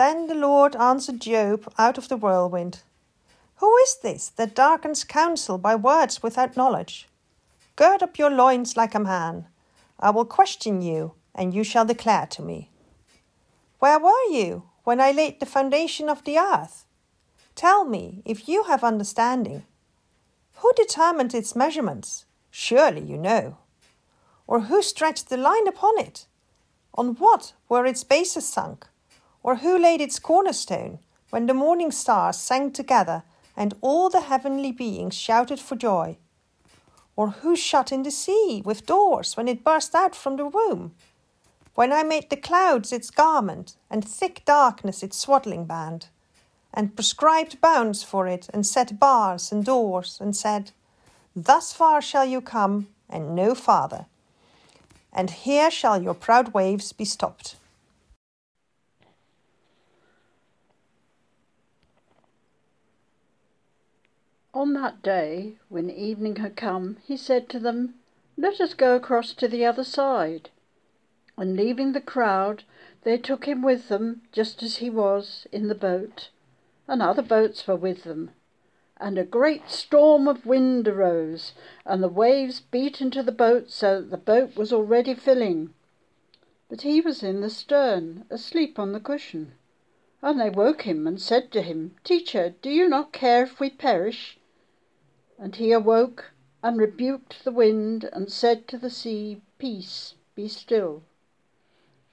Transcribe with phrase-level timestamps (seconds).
[0.00, 2.80] Then the Lord answered Job out of the whirlwind
[3.56, 7.06] Who is this that darkens counsel by words without knowledge?
[7.76, 9.46] Gird up your loins like a man.
[9.98, 12.70] I will question you, and you shall declare to me.
[13.78, 16.86] Where were you when I laid the foundation of the earth?
[17.54, 19.64] Tell me if you have understanding.
[20.60, 22.24] Who determined its measurements?
[22.50, 23.58] Surely you know.
[24.46, 26.24] Or who stretched the line upon it?
[26.94, 28.86] On what were its bases sunk?
[29.42, 30.98] Or who laid its cornerstone
[31.30, 33.22] when the morning stars sang together
[33.56, 36.18] and all the heavenly beings shouted for joy?
[37.16, 40.94] Or who shut in the sea with doors when it burst out from the womb?
[41.74, 46.08] When I made the clouds its garment and thick darkness its swaddling band,
[46.72, 50.70] and prescribed bounds for it, and set bars and doors, and said,
[51.34, 54.06] Thus far shall you come, and no farther
[55.12, 57.56] and here shall your proud waves be stopped.
[64.52, 67.94] On that day, when evening had come, he said to them,
[68.36, 70.50] Let us go across to the other side.
[71.36, 72.64] And leaving the crowd,
[73.04, 76.30] they took him with them, just as he was, in the boat,
[76.88, 78.32] and other boats were with them
[79.00, 81.54] and a great storm of wind arose,
[81.86, 85.72] and the waves beat into the boat so that the boat was already filling.
[86.68, 89.52] But he was in the stern, asleep on the cushion.
[90.22, 93.70] And they woke him and said to him, Teacher, do you not care if we
[93.70, 94.38] perish?
[95.40, 96.30] And he awoke
[96.62, 101.02] and rebuked the wind and said to the sea, Peace, be still.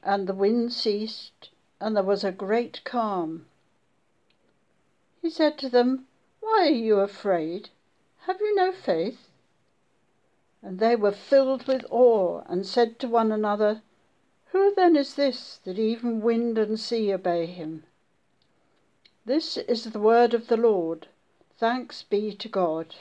[0.01, 3.45] And the wind ceased, and there was a great calm.
[5.21, 6.07] He said to them,
[6.49, 7.71] why are you afraid?
[8.19, 9.29] Have you no faith?
[10.61, 13.81] And they were filled with awe and said to one another,
[14.51, 17.83] Who then is this that even wind and sea obey him?
[19.25, 21.09] This is the word of the Lord.
[21.59, 22.93] Thanks be to God.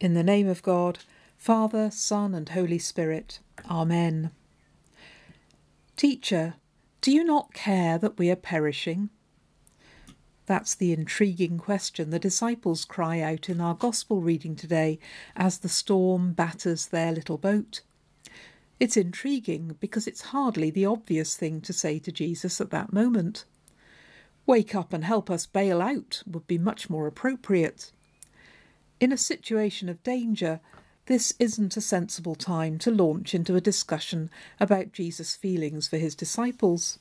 [0.00, 0.98] In the name of God,
[1.36, 3.38] Father, Son, and Holy Spirit.
[3.70, 4.32] Amen.
[5.96, 6.54] Teacher,
[7.00, 9.10] do you not care that we are perishing?
[10.46, 14.98] That's the intriguing question the disciples cry out in our Gospel reading today
[15.36, 17.82] as the storm batters their little boat.
[18.80, 23.44] It's intriguing because it's hardly the obvious thing to say to Jesus at that moment.
[24.48, 27.92] Wake up and help us bail out would be much more appropriate.
[28.98, 30.60] In a situation of danger,
[31.04, 36.14] this isn't a sensible time to launch into a discussion about Jesus' feelings for his
[36.14, 36.98] disciples.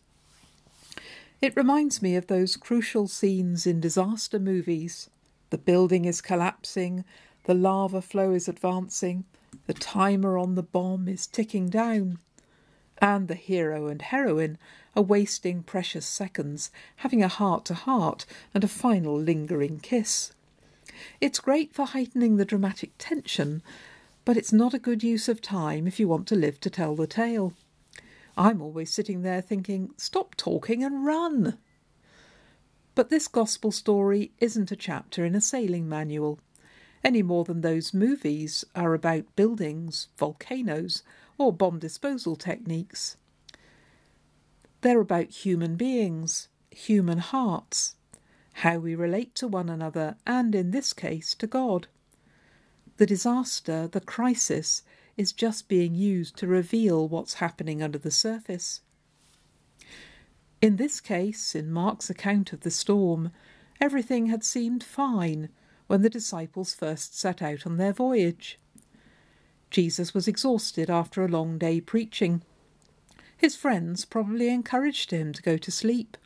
[1.42, 5.10] It reminds me of those crucial scenes in disaster movies.
[5.50, 7.06] The building is collapsing,
[7.46, 9.24] the lava flow is advancing,
[9.68, 12.20] the timer on the bomb is ticking down,
[13.00, 14.58] and the hero and heroine
[14.96, 20.32] are wasting precious seconds, having a heart to heart and a final lingering kiss.
[21.22, 23.62] It's great for heightening the dramatic tension,
[24.26, 26.96] but it's not a good use of time if you want to live to tell
[26.96, 27.54] the tale.
[28.36, 31.58] I'm always sitting there thinking, stop talking and run.
[32.96, 36.40] But this gospel story isn't a chapter in a sailing manual,
[37.04, 41.04] any more than those movies are about buildings, volcanoes,
[41.38, 43.18] or bomb disposal techniques.
[44.82, 47.96] They're about human beings, human hearts,
[48.54, 51.88] how we relate to one another, and in this case to God.
[52.98, 54.82] The disaster, the crisis,
[55.16, 58.82] is just being used to reveal what's happening under the surface.
[60.62, 63.32] In this case, in Mark's account of the storm,
[63.80, 65.50] everything had seemed fine
[65.86, 68.60] when the disciples first set out on their voyage.
[69.70, 72.44] Jesus was exhausted after a long day preaching.
[73.38, 76.18] His friends probably encouraged him to go to sleep.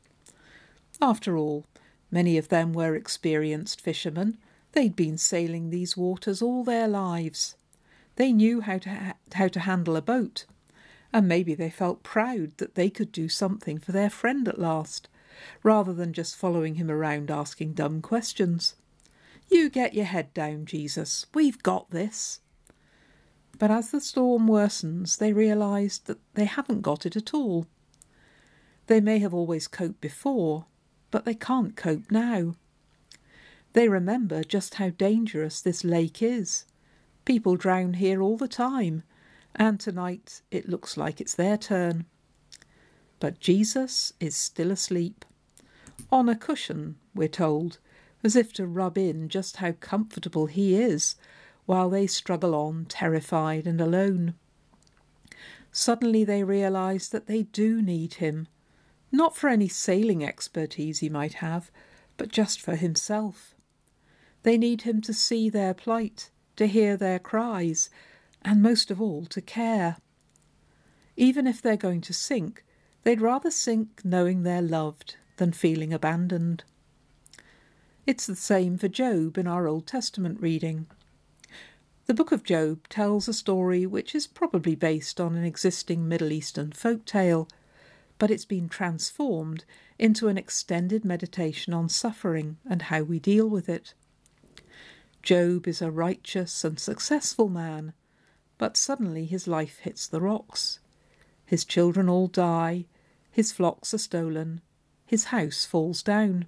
[1.01, 1.65] After all,
[2.09, 4.37] many of them were experienced fishermen
[4.73, 7.55] They'd been sailing these waters all their lives.
[8.15, 10.45] They knew how to ha- how to handle a boat,
[11.11, 15.09] and maybe they felt proud that they could do something for their friend at last,
[15.63, 18.75] rather than just following him around asking dumb questions.
[19.49, 21.25] You get your head down, Jesus.
[21.33, 22.39] We've got this.
[23.59, 27.67] But as the storm worsens, they realise that they haven't got it at all.
[28.87, 30.65] They may have always coped before,
[31.11, 32.55] but they can't cope now.
[33.73, 36.65] They remember just how dangerous this lake is.
[37.23, 39.03] People drown here all the time,
[39.55, 42.05] and tonight it looks like it's their turn.
[43.19, 45.23] But Jesus is still asleep.
[46.11, 47.77] On a cushion, we're told,
[48.23, 51.15] as if to rub in just how comfortable he is,
[51.65, 54.33] while they struggle on, terrified and alone.
[55.71, 58.47] suddenly they realize that they do need him,
[59.11, 61.71] not for any sailing expertise he might have,
[62.17, 63.55] but just for himself.
[64.43, 67.89] They need him to see their plight, to hear their cries,
[68.41, 69.97] and most of all, to care.
[71.15, 72.65] Even if they're going to sink,
[73.03, 76.63] they'd rather sink knowing they're loved than feeling abandoned.
[78.07, 80.87] It's the same for Job in our Old Testament reading.
[82.11, 86.33] The book of Job tells a story which is probably based on an existing Middle
[86.33, 87.47] Eastern folk tale,
[88.17, 89.63] but it's been transformed
[89.97, 93.93] into an extended meditation on suffering and how we deal with it.
[95.23, 97.93] Job is a righteous and successful man,
[98.57, 100.79] but suddenly his life hits the rocks.
[101.45, 102.87] His children all die,
[103.31, 104.59] his flocks are stolen,
[105.05, 106.45] his house falls down,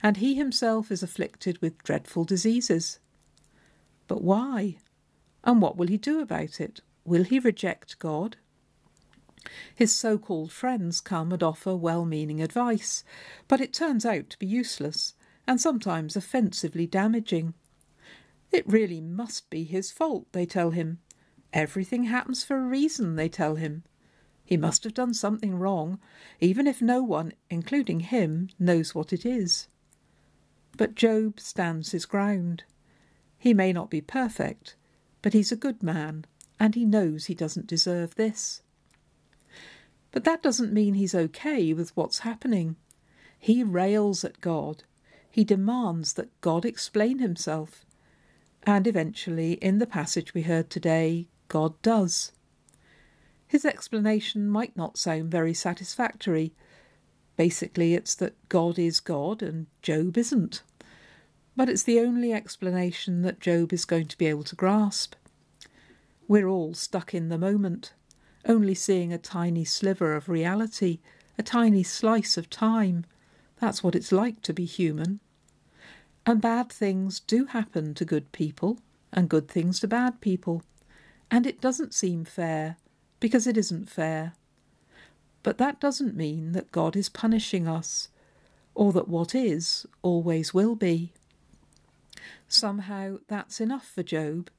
[0.00, 3.00] and he himself is afflicted with dreadful diseases.
[4.06, 4.76] But why?
[5.44, 6.80] And what will he do about it?
[7.04, 8.38] Will he reject God?
[9.74, 13.04] His so called friends come and offer well meaning advice,
[13.46, 15.14] but it turns out to be useless
[15.46, 17.52] and sometimes offensively damaging.
[18.50, 20.98] It really must be his fault, they tell him.
[21.52, 23.84] Everything happens for a reason, they tell him.
[24.44, 25.98] He must have done something wrong,
[26.40, 29.68] even if no one, including him, knows what it is.
[30.76, 32.64] But Job stands his ground.
[33.38, 34.76] He may not be perfect,
[35.24, 36.26] but he's a good man,
[36.60, 38.60] and he knows he doesn't deserve this.
[40.12, 42.76] But that doesn't mean he's okay with what's happening.
[43.38, 44.84] He rails at God.
[45.30, 47.86] He demands that God explain himself.
[48.64, 52.32] And eventually, in the passage we heard today, God does.
[53.46, 56.52] His explanation might not sound very satisfactory.
[57.38, 60.62] Basically, it's that God is God and Job isn't.
[61.56, 65.14] But it's the only explanation that Job is going to be able to grasp.
[66.26, 67.92] We're all stuck in the moment,
[68.46, 70.98] only seeing a tiny sliver of reality,
[71.38, 73.04] a tiny slice of time.
[73.60, 75.20] That's what it's like to be human.
[76.26, 78.80] And bad things do happen to good people,
[79.12, 80.62] and good things to bad people.
[81.30, 82.78] And it doesn't seem fair,
[83.20, 84.32] because it isn't fair.
[85.42, 88.08] But that doesn't mean that God is punishing us,
[88.74, 91.12] or that what is always will be.
[92.48, 94.50] Somehow that's enough for Job,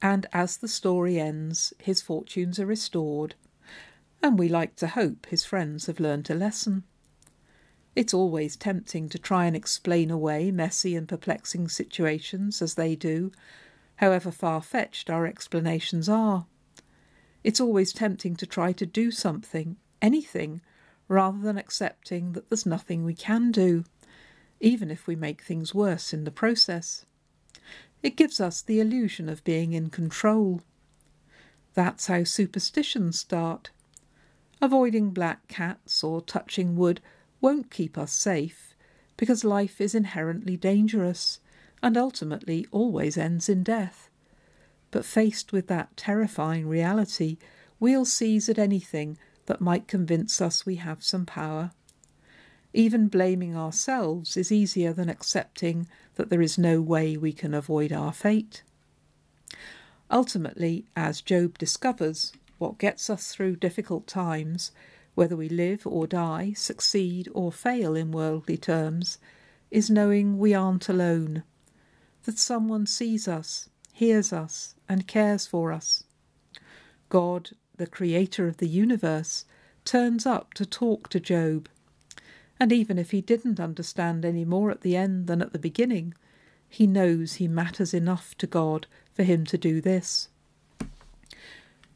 [0.00, 3.34] and as the story ends, his fortunes are restored,
[4.22, 6.84] and we like to hope his friends have learnt a lesson.
[7.94, 13.32] It's always tempting to try and explain away messy and perplexing situations as they do,
[13.96, 16.46] however far fetched our explanations are.
[17.44, 20.62] It's always tempting to try to do something, anything,
[21.08, 23.84] rather than accepting that there's nothing we can do,
[24.62, 27.04] even if we make things worse in the process.
[28.02, 30.62] It gives us the illusion of being in control.
[31.74, 33.70] That's how superstitions start.
[34.60, 37.00] Avoiding black cats or touching wood
[37.40, 38.76] won't keep us safe,
[39.16, 41.40] because life is inherently dangerous
[41.82, 44.08] and ultimately always ends in death.
[44.92, 47.38] But faced with that terrifying reality,
[47.80, 51.72] we'll seize at anything that might convince us we have some power.
[52.74, 57.92] Even blaming ourselves is easier than accepting that there is no way we can avoid
[57.92, 58.62] our fate.
[60.10, 64.72] Ultimately, as Job discovers, what gets us through difficult times,
[65.14, 69.18] whether we live or die, succeed or fail in worldly terms,
[69.70, 71.42] is knowing we aren't alone,
[72.24, 76.04] that someone sees us, hears us, and cares for us.
[77.08, 79.44] God, the creator of the universe,
[79.84, 81.68] turns up to talk to Job
[82.62, 86.14] and even if he didn't understand any more at the end than at the beginning,
[86.68, 90.28] he knows he matters enough to God for him to do this.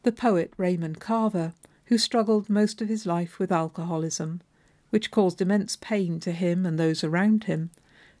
[0.03, 1.53] The poet Raymond Carver,
[1.85, 4.41] who struggled most of his life with alcoholism,
[4.89, 7.69] which caused immense pain to him and those around him,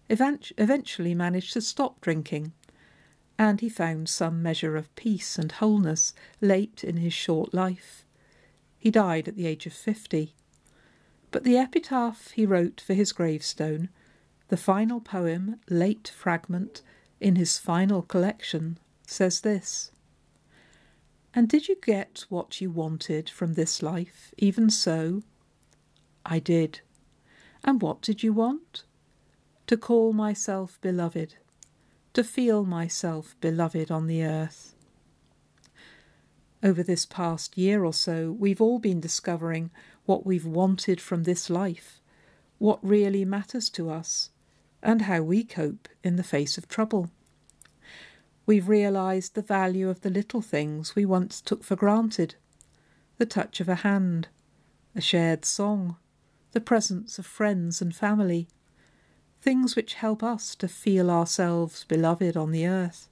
[0.07, 2.53] eventually managed to stop drinking,
[3.37, 8.05] and he found some measure of peace and wholeness late in his short life.
[8.79, 10.33] He died at the age of fifty.
[11.31, 13.89] But the epitaph he wrote for his gravestone,
[14.47, 16.81] the final poem, late fragment,
[17.19, 19.91] in his final collection, says this
[21.33, 25.23] And did you get what you wanted from this life, even so?
[26.25, 26.81] I did.
[27.63, 28.83] And what did you want?
[29.67, 31.35] To call myself beloved,
[32.13, 34.73] to feel myself beloved on the earth.
[36.63, 39.69] Over this past year or so, we've all been discovering
[40.07, 42.01] what we've wanted from this life,
[42.57, 44.31] what really matters to us,
[44.81, 47.11] and how we cope in the face of trouble.
[48.47, 52.35] We've realised the value of the little things we once took for granted
[53.17, 54.27] the touch of a hand,
[54.95, 55.97] a shared song,
[56.51, 58.47] the presence of friends and family,
[59.41, 63.09] things which help us to feel ourselves beloved on the earth.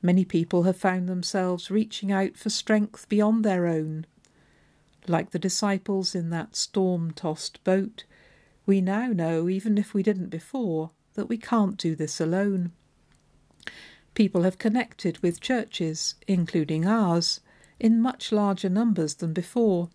[0.00, 4.06] Many people have found themselves reaching out for strength beyond their own.
[5.08, 8.04] Like the disciples in that storm tossed boat,
[8.66, 12.72] we now know, even if we didn't before, that we can't do this alone.
[14.14, 17.40] People have connected with churches, including ours,
[17.80, 19.88] in much larger numbers than before,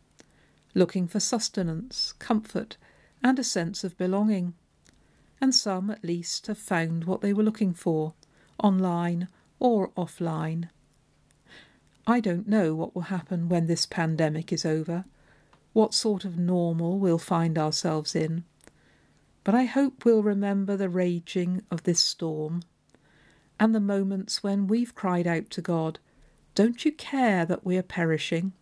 [0.74, 2.78] looking for sustenance, comfort,
[3.24, 4.54] and a sense of belonging.
[5.40, 8.14] And some, at least, have found what they were looking for,
[8.62, 9.28] online
[9.60, 10.70] or offline.
[12.10, 15.04] I don't know what will happen when this pandemic is over,
[15.74, 18.46] what sort of normal we'll find ourselves in,
[19.44, 22.62] but I hope we'll remember the raging of this storm
[23.60, 26.00] and the moments when we've cried out to God,
[26.56, 28.54] Don't you care that we are perishing?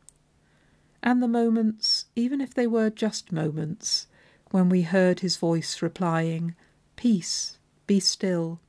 [1.04, 4.08] And the moments, even if they were just moments,
[4.50, 6.56] when we heard his voice replying,
[6.96, 8.60] Peace, be still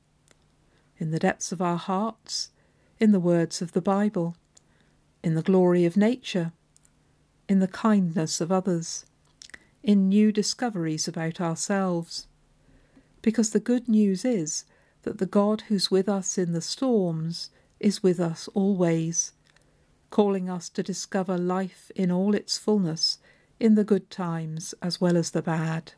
[0.99, 2.51] in the depths of our hearts,
[2.99, 4.35] in the words of the Bible,
[5.27, 6.53] in the glory of nature,
[7.49, 9.05] in the kindness of others,
[9.83, 12.27] in new discoveries about ourselves.
[13.21, 14.63] Because the good news is
[15.01, 19.33] that the God who's with us in the storms is with us always,
[20.11, 23.17] calling us to discover life in all its fullness,
[23.59, 25.91] in the good times as well as the bad.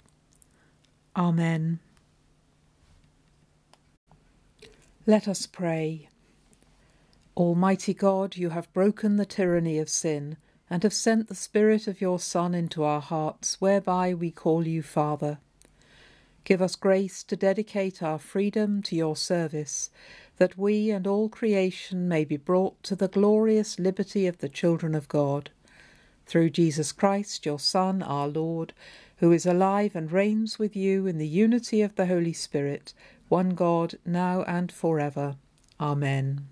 [1.16, 1.78] Amen.
[5.06, 6.09] Let us pray.
[7.40, 10.36] Almighty God, you have broken the tyranny of sin
[10.70, 14.84] and have sent the Spirit of your Son into our hearts, whereby we call you
[14.84, 15.38] Father.
[16.44, 19.90] Give us grace to dedicate our freedom to your service,
[20.36, 24.94] that we and all creation may be brought to the glorious liberty of the children
[24.94, 25.50] of God.
[26.26, 28.74] Through Jesus Christ, your Son, our Lord,
[29.20, 32.94] who is alive and reigns with you in the unity of the Holy Spirit,
[33.30, 35.38] one God, now and forever.
[35.80, 36.50] Amen.